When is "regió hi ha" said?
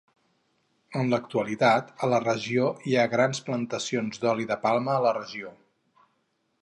2.23-3.05